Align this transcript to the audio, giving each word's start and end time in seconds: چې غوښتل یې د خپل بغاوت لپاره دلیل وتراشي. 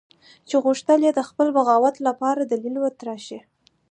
چې 0.47 0.55
غوښتل 0.63 0.99
یې 1.07 1.11
د 1.15 1.21
خپل 1.29 1.47
بغاوت 1.57 1.95
لپاره 2.07 2.41
دلیل 2.51 2.75
وتراشي. 2.79 3.39